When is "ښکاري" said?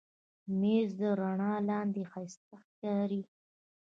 2.67-3.21